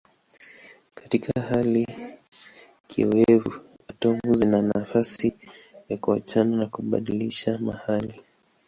Katika 0.95 1.41
hali 1.41 1.87
kiowevu 2.87 3.61
atomu 3.87 4.33
zina 4.33 4.61
nafasi 4.61 5.33
ya 5.89 5.97
kuachana 5.97 6.57
na 6.57 6.65
kubadilishana 6.67 7.57
mahali. 7.59 8.21